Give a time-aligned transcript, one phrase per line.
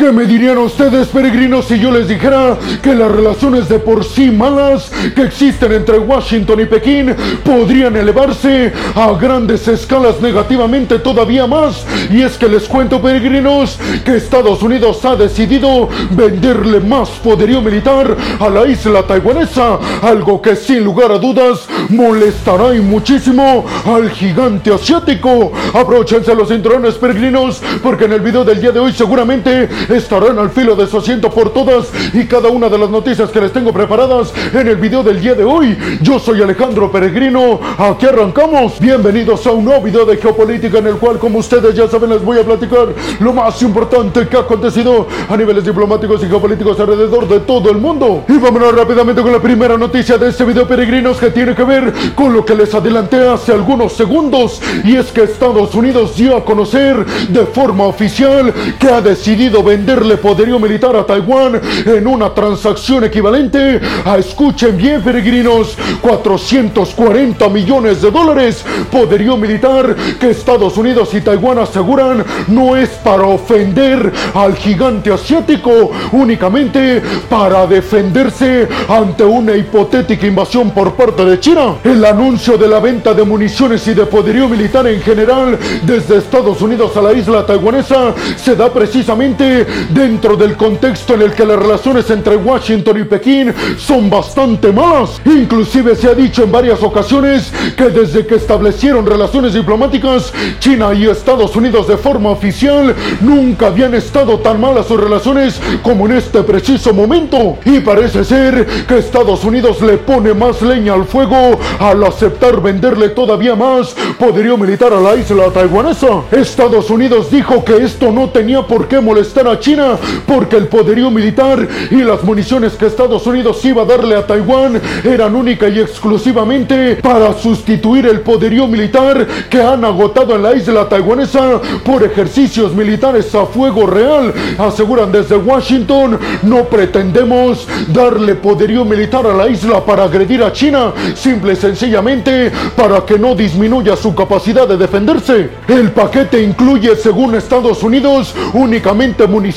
[0.00, 4.30] ¿Qué me dirían ustedes, peregrinos, si yo les dijera que las relaciones de por sí
[4.30, 11.84] malas que existen entre Washington y Pekín podrían elevarse a grandes escalas negativamente todavía más?
[12.10, 18.16] Y es que les cuento, peregrinos, que Estados Unidos ha decidido venderle más poderío militar
[18.38, 25.52] a la isla taiwanesa, algo que sin lugar a dudas molestará muchísimo al gigante asiático.
[25.74, 30.50] Aprovechense los cinturones, peregrinos, porque en el video del día de hoy seguramente estarán al
[30.50, 33.72] filo de su asiento por todas y cada una de las noticias que les tengo
[33.72, 35.76] preparadas en el video del día de hoy.
[36.00, 38.78] Yo soy Alejandro Peregrino, aquí arrancamos.
[38.78, 42.22] Bienvenidos a un nuevo video de geopolítica en el cual, como ustedes ya saben, les
[42.22, 47.26] voy a platicar lo más importante que ha acontecido a niveles diplomáticos y geopolíticos alrededor
[47.26, 48.24] de todo el mundo.
[48.28, 51.92] Y vámonos rápidamente con la primera noticia de este video, peregrinos, que tiene que ver
[52.14, 54.60] con lo que les adelanté hace algunos segundos.
[54.84, 59.79] Y es que Estados Unidos dio a conocer de forma oficial que ha decidido vender
[59.80, 68.02] venderle poderío militar a Taiwán en una transacción equivalente a, escuchen bien peregrinos, 440 millones
[68.02, 68.62] de dólares.
[68.92, 75.92] Poderío militar que Estados Unidos y Taiwán aseguran no es para ofender al gigante asiático,
[76.12, 81.76] únicamente para defenderse ante una hipotética invasión por parte de China.
[81.84, 86.60] El anuncio de la venta de municiones y de poderío militar en general desde Estados
[86.60, 91.58] Unidos a la isla taiwanesa se da precisamente dentro del contexto en el que las
[91.58, 95.20] relaciones entre Washington y Pekín son bastante malas.
[95.24, 101.06] Inclusive se ha dicho en varias ocasiones que desde que establecieron relaciones diplomáticas, China y
[101.06, 106.42] Estados Unidos de forma oficial nunca habían estado tan malas sus relaciones como en este
[106.42, 107.58] preciso momento.
[107.64, 113.10] Y parece ser que Estados Unidos le pone más leña al fuego al aceptar venderle
[113.10, 116.22] todavía más poderío militar a la isla taiwanesa.
[116.30, 121.10] Estados Unidos dijo que esto no tenía por qué molestar a China, porque el poderío
[121.10, 125.78] militar y las municiones que Estados Unidos iba a darle a Taiwán eran única y
[125.78, 132.74] exclusivamente para sustituir el poderío militar que han agotado en la isla taiwanesa por ejercicios
[132.74, 134.32] militares a fuego real.
[134.58, 140.92] Aseguran desde Washington, no pretendemos darle poderío militar a la isla para agredir a China,
[141.14, 145.50] simple y sencillamente para que no disminuya su capacidad de defenderse.
[145.68, 149.49] El paquete incluye, según Estados Unidos, únicamente municiones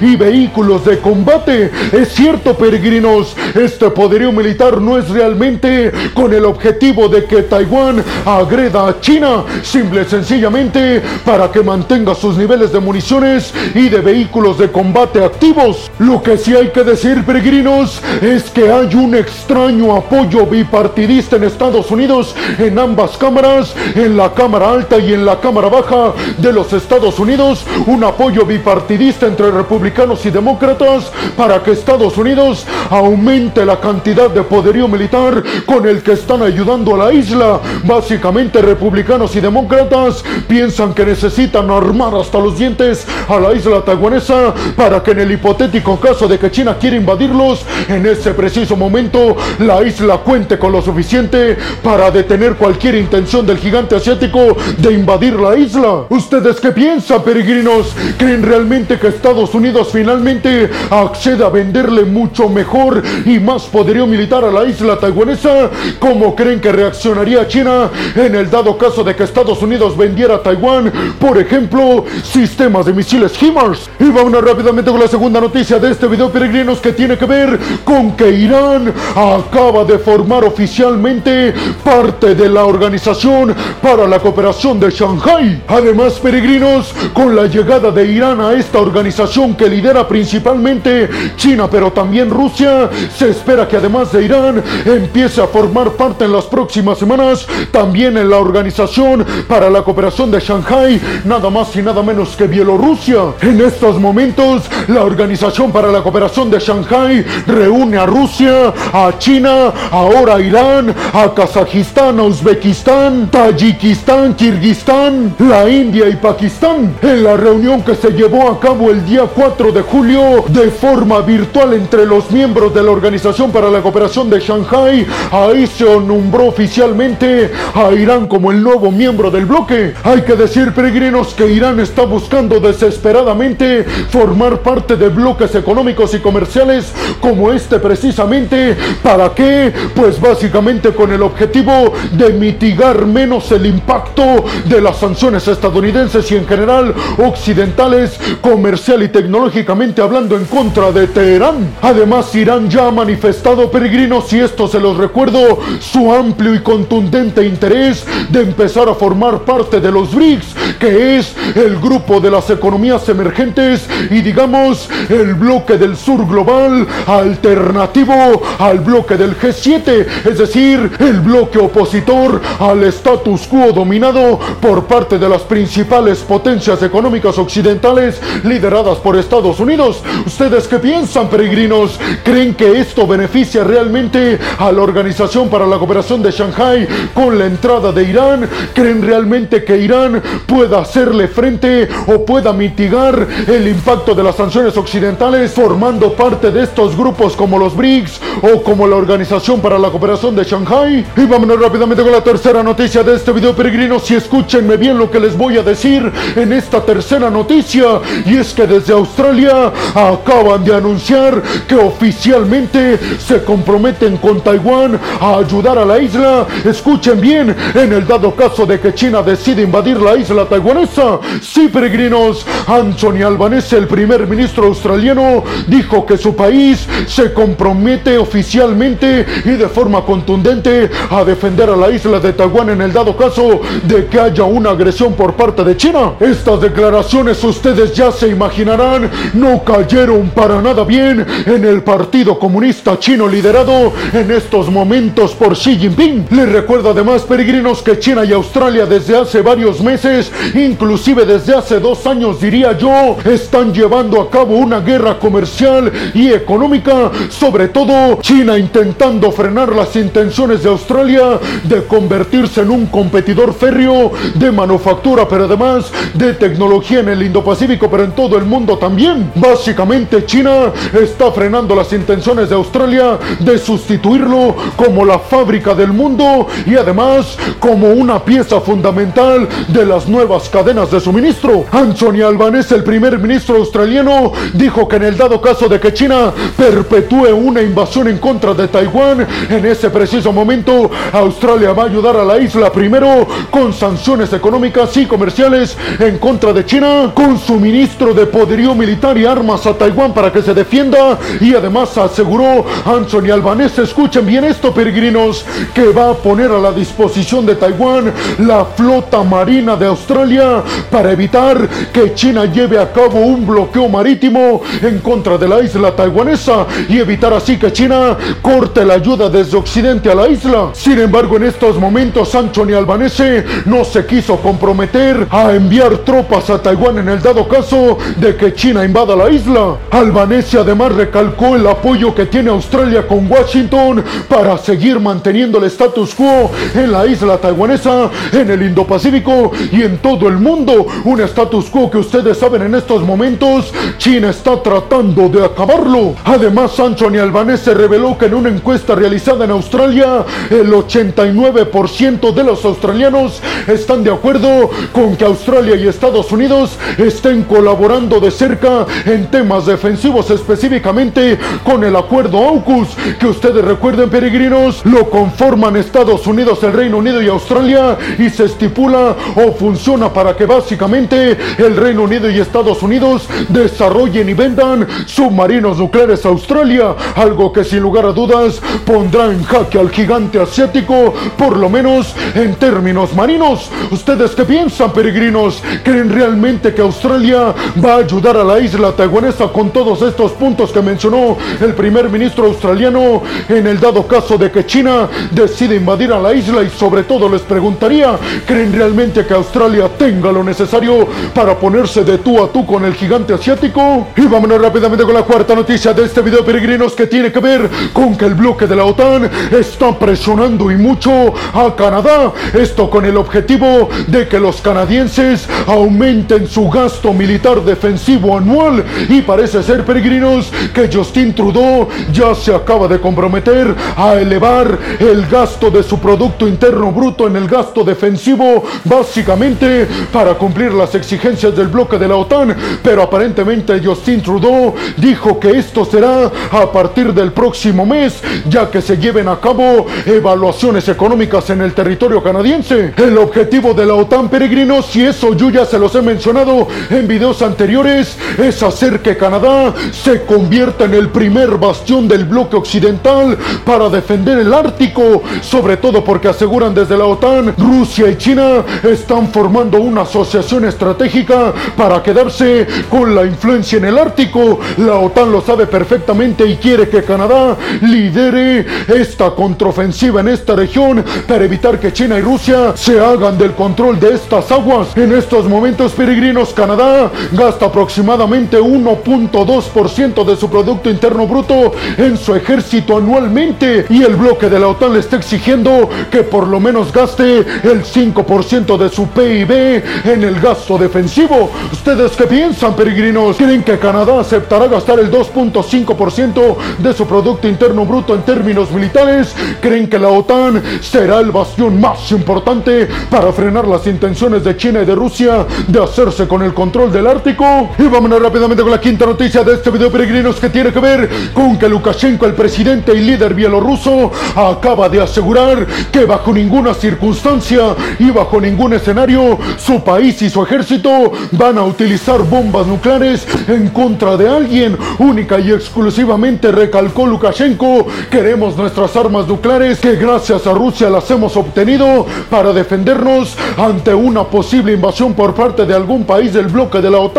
[0.00, 1.70] y vehículos de combate.
[1.92, 8.02] Es cierto, peregrinos, este poderío militar no es realmente con el objetivo de que Taiwán
[8.24, 14.00] agreda a China, simple y sencillamente para que mantenga sus niveles de municiones y de
[14.00, 15.90] vehículos de combate activos.
[15.98, 21.44] Lo que sí hay que decir, peregrinos, es que hay un extraño apoyo bipartidista en
[21.44, 26.52] Estados Unidos en ambas cámaras, en la Cámara Alta y en la Cámara Baja de
[26.52, 33.64] los Estados Unidos, un apoyo bipartidista entre republicanos y demócratas para que Estados Unidos aumente
[33.64, 37.60] la cantidad de poderío militar con el que están ayudando a la isla.
[37.84, 44.52] Básicamente republicanos y demócratas piensan que necesitan armar hasta los dientes a la isla taiwanesa
[44.74, 49.36] para que en el hipotético caso de que China quiera invadirlos, en ese preciso momento
[49.60, 55.38] la isla cuente con lo suficiente para detener cualquier intención del gigante asiático de invadir
[55.38, 56.06] la isla.
[56.08, 57.94] ¿Ustedes qué piensan, peregrinos?
[58.18, 64.44] ¿Creen realmente que Estados Unidos finalmente accede a venderle mucho mejor y más poderío militar
[64.44, 69.24] a la isla taiwanesa, ¿cómo creen que reaccionaría China en el dado caso de que
[69.24, 73.90] Estados Unidos vendiera a Taiwán, por ejemplo, sistemas de misiles HIMARS?
[73.98, 77.58] Y vamos rápidamente con la segunda noticia de este video, peregrinos, que tiene que ver
[77.84, 84.90] con que Irán acaba de formar oficialmente parte de la Organización para la Cooperación de
[84.90, 85.62] Shanghai.
[85.68, 91.92] Además, peregrinos, con la llegada de Irán a esta organización, que lidera principalmente China, pero
[91.92, 92.88] también Rusia.
[93.14, 98.16] Se espera que además de Irán empiece a formar parte en las próximas semanas también
[98.16, 103.34] en la Organización para la Cooperación de Shanghai, nada más y nada menos que Bielorrusia.
[103.42, 109.72] En estos momentos, la Organización para la Cooperación de Shanghai reúne a Rusia, a China,
[109.90, 116.96] ahora a Irán, a Kazajistán, a Uzbekistán, Tayikistán, Kirguistán, la India y Pakistán.
[117.02, 121.20] En la reunión que se llevó a cabo el día 4 de julio de forma
[121.22, 125.06] virtual entre los miembros de la Organización para la Cooperación de Shanghai.
[125.32, 129.94] Ahí se nombró oficialmente a Irán como el nuevo miembro del bloque.
[130.04, 136.18] Hay que decir, peregrinos, que Irán está buscando desesperadamente formar parte de bloques económicos y
[136.18, 136.92] comerciales
[137.22, 138.76] como este precisamente.
[139.02, 139.72] ¿Para qué?
[139.94, 146.36] Pues básicamente con el objetivo de mitigar menos el impacto de las sanciones estadounidenses y
[146.36, 148.20] en general occidentales
[148.66, 151.72] comercial y tecnológicamente hablando en contra de Teherán.
[151.82, 157.46] Además, Irán ya ha manifestado, peregrinos, y esto se los recuerdo, su amplio y contundente
[157.46, 162.50] interés de empezar a formar parte de los BRICS, que es el grupo de las
[162.50, 170.38] economías emergentes y digamos el bloque del sur global alternativo al bloque del G7, es
[170.38, 177.38] decir, el bloque opositor al status quo dominado por parte de las principales potencias económicas
[177.38, 178.20] occidentales
[178.56, 180.00] lideradas por Estados Unidos.
[180.24, 182.00] ¿Ustedes qué piensan, peregrinos?
[182.24, 187.44] ¿Creen que esto beneficia realmente a la Organización para la Cooperación de Shanghai con la
[187.44, 188.48] entrada de Irán?
[188.72, 194.74] ¿Creen realmente que Irán pueda hacerle frente o pueda mitigar el impacto de las sanciones
[194.78, 199.90] occidentales formando parte de estos grupos como los BRICS o como la Organización para la
[199.90, 201.04] Cooperación de Shanghai?
[201.14, 205.10] Y vámonos rápidamente con la tercera noticia de este video, peregrinos, y escúchenme bien lo
[205.10, 210.64] que les voy a decir en esta tercera noticia, y es que desde Australia acaban
[210.64, 216.46] de anunciar que oficialmente se comprometen con Taiwán a ayudar a la isla.
[216.64, 221.20] Escuchen bien, en el dado caso de que China decide invadir la isla taiwanesa.
[221.40, 229.26] Sí, peregrinos, Anthony Albanese, el primer ministro australiano, dijo que su país se compromete oficialmente
[229.44, 233.60] y de forma contundente a defender a la isla de Taiwán en el dado caso
[233.84, 236.12] de que haya una agresión por parte de China.
[236.20, 242.98] Estas declaraciones ustedes ya se imaginarán no cayeron para nada bien en el Partido Comunista
[242.98, 246.26] Chino liderado en estos momentos por Xi Jinping.
[246.30, 251.80] Les recuerdo además, peregrinos, que China y Australia desde hace varios meses, inclusive desde hace
[251.80, 258.20] dos años diría yo, están llevando a cabo una guerra comercial y económica, sobre todo
[258.20, 265.26] China intentando frenar las intenciones de Australia de convertirse en un competidor férreo de manufactura,
[265.26, 269.30] pero además de tecnología en el Indo-Pacífico, pero en todo el mundo también.
[269.36, 276.48] Básicamente China está frenando las intenciones de Australia de sustituirlo como la fábrica del mundo
[276.66, 281.66] y además como una pieza fundamental de las nuevas cadenas de suministro.
[281.70, 286.32] Anthony Albanese, el primer ministro australiano, dijo que en el dado caso de que China
[286.56, 292.16] perpetúe una invasión en contra de Taiwán, en ese preciso momento Australia va a ayudar
[292.16, 298.05] a la isla primero con sanciones económicas y comerciales en contra de China, con suministro
[298.14, 303.32] de poderío militar y armas a Taiwán para que se defienda y además aseguró Anthony
[303.32, 305.44] Albanese, escuchen bien esto peregrinos,
[305.74, 311.12] que va a poner a la disposición de Taiwán la flota marina de Australia para
[311.12, 316.66] evitar que China lleve a cabo un bloqueo marítimo en contra de la isla taiwanesa
[316.88, 320.70] y evitar así que China corte la ayuda desde Occidente a la isla.
[320.72, 326.60] Sin embargo, en estos momentos Anthony Albanese no se quiso comprometer a enviar tropas a
[326.60, 329.76] Taiwán en el dado caso de que China invada la isla.
[329.90, 336.14] Albanese además recalcó el apoyo que tiene Australia con Washington para seguir manteniendo el status
[336.14, 340.86] quo en la isla taiwanesa, en el Indo-Pacífico y en todo el mundo.
[341.04, 346.14] Un status quo que ustedes saben en estos momentos, China está tratando de acabarlo.
[346.24, 352.64] Además, Anthony Albanese reveló que en una encuesta realizada en Australia, el 89% de los
[352.64, 359.30] australianos están de acuerdo con que Australia y Estados Unidos estén colaborando de cerca en
[359.30, 362.88] temas defensivos, específicamente con el acuerdo AUKUS,
[363.20, 368.46] que ustedes recuerden, peregrinos, lo conforman Estados Unidos, el Reino Unido y Australia, y se
[368.46, 374.84] estipula o funciona para que básicamente el Reino Unido y Estados Unidos desarrollen y vendan
[375.06, 380.40] submarinos nucleares a Australia, algo que sin lugar a dudas pondrá en jaque al gigante
[380.40, 383.70] asiático, por lo menos en términos marinos.
[383.92, 385.62] ¿Ustedes qué piensan, peregrinos?
[385.84, 387.54] ¿Creen realmente que Australia
[387.84, 392.08] va a ayudar a la isla taiwanesa con todos estos puntos que mencionó el primer
[392.08, 396.62] ministro australiano en el dado caso de que China decide invadir a la isla?
[396.62, 402.18] Y sobre todo les preguntaría, ¿creen realmente que Australia tenga lo necesario para ponerse de
[402.18, 404.08] tú a tú con el gigante asiático?
[404.16, 407.68] Y vámonos rápidamente con la cuarta noticia de este video, peregrinos, que tiene que ver
[407.92, 411.10] con que el bloque de la OTAN está presionando y mucho
[411.52, 412.32] a Canadá.
[412.54, 418.82] Esto con el objetivo de que los canadienses aumenten su gasto militar defensivo anual.
[419.08, 425.26] Y parece ser, peregrinos, que Justin Trudeau ya se acaba de comprometer a elevar el
[425.26, 431.54] gasto de su Producto Interno Bruto en el gasto defensivo, básicamente para cumplir las exigencias
[431.54, 432.56] del bloque de la OTAN.
[432.82, 438.80] Pero aparentemente Justin Trudeau dijo que esto será a partir del próximo mes, ya que
[438.80, 442.94] se lleven a cabo evaluaciones económicas en el territorio canadiense.
[442.96, 447.08] El objetivo de la OTAN, peregrinos, y eso yo ya se los he mencionado en
[447.08, 453.36] videos anteriores, es hacer que Canadá se convierta en el primer bastión del bloque occidental
[453.64, 459.28] para defender el Ártico, sobre todo porque aseguran desde la OTAN, Rusia y China están
[459.28, 464.60] formando una asociación estratégica para quedarse con la influencia en el Ártico.
[464.78, 471.04] La OTAN lo sabe perfectamente y quiere que Canadá lidere esta contraofensiva en esta región
[471.26, 474.96] para evitar que China y Rusia se hagan del control de estas aguas.
[474.96, 477.10] En estos momentos peregrinos, Canadá
[477.46, 484.48] gasta aproximadamente 1.2% de su Producto Interno Bruto en su ejército anualmente y el bloque
[484.50, 489.06] de la OTAN le está exigiendo que por lo menos gaste el 5% de su
[489.06, 491.52] PIB en el gasto defensivo.
[491.70, 493.36] ¿Ustedes qué piensan, peregrinos?
[493.36, 499.36] ¿Creen que Canadá aceptará gastar el 2.5% de su Producto Interno Bruto en términos militares?
[499.60, 504.82] ¿Creen que la OTAN será el bastión más importante para frenar las intenciones de China
[504.82, 509.04] y de Rusia de hacerse con el control del Y vámonos rápidamente con la quinta
[509.04, 513.00] noticia de este video, peregrinos, que tiene que ver con que Lukashenko, el presidente y
[513.00, 520.22] líder bielorruso, acaba de asegurar que bajo ninguna circunstancia y bajo ningún escenario su país
[520.22, 524.78] y su ejército van a utilizar bombas nucleares en contra de alguien.
[525.00, 531.36] Única y exclusivamente recalcó Lukashenko, queremos nuestras armas nucleares que gracias a Rusia las hemos
[531.36, 536.88] obtenido para defendernos ante una posible invasión por parte de algún país del bloque de
[536.88, 537.15] la OTAN.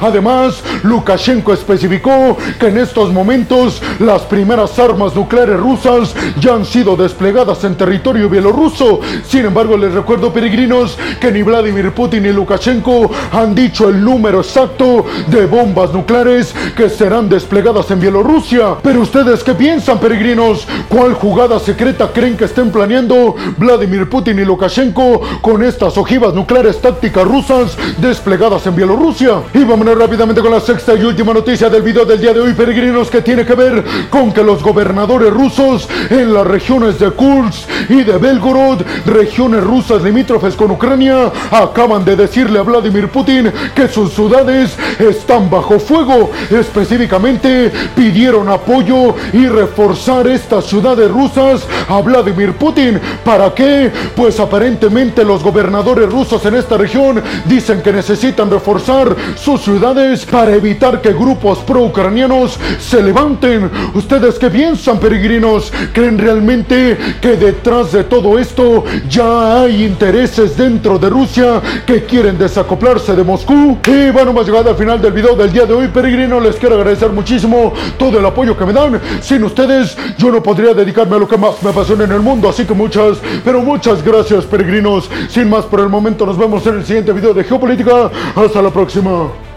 [0.00, 6.96] Además, Lukashenko especificó que en estos momentos las primeras armas nucleares rusas ya han sido
[6.96, 9.00] desplegadas en territorio bielorruso.
[9.26, 14.40] Sin embargo, les recuerdo, peregrinos, que ni Vladimir Putin ni Lukashenko han dicho el número
[14.40, 18.76] exacto de bombas nucleares que serán desplegadas en Bielorrusia.
[18.82, 20.66] Pero ustedes, ¿qué piensan, peregrinos?
[20.88, 26.80] ¿Cuál jugada secreta creen que estén planeando Vladimir Putin y Lukashenko con estas ojivas nucleares
[26.80, 29.37] tácticas rusas desplegadas en Bielorrusia?
[29.54, 32.54] Y vámonos rápidamente con la sexta y última noticia del video del día de hoy,
[32.54, 37.68] peregrinos, que tiene que ver con que los gobernadores rusos en las regiones de Kursk
[37.88, 43.88] y de Belgorod, regiones rusas limítrofes con Ucrania, acaban de decirle a Vladimir Putin que
[43.88, 46.30] sus ciudades están bajo fuego.
[46.50, 53.00] Específicamente pidieron apoyo y reforzar estas ciudades rusas a Vladimir Putin.
[53.24, 53.90] ¿Para qué?
[54.14, 60.54] Pues aparentemente los gobernadores rusos en esta región dicen que necesitan reforzar sus ciudades para
[60.54, 63.70] evitar que grupos pro-ucranianos se levanten.
[63.94, 65.72] ¿Ustedes qué piensan, peregrinos?
[65.92, 72.38] ¿Creen realmente que detrás de todo esto ya hay intereses dentro de Rusia que quieren
[72.38, 73.78] desacoplarse de Moscú?
[73.86, 76.42] Y bueno, hemos llegado al final del video del día de hoy, peregrinos.
[76.42, 79.00] Les quiero agradecer muchísimo todo el apoyo que me dan.
[79.20, 82.48] Sin ustedes, yo no podría dedicarme a lo que más me apasiona en el mundo.
[82.48, 85.10] Así que muchas, pero muchas gracias, peregrinos.
[85.28, 88.10] Sin más por el momento, nos vemos en el siguiente video de Geopolítica.
[88.34, 89.17] Hasta la próxima.
[89.18, 89.47] Whoa.